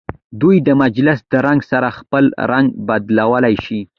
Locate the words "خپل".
1.99-2.25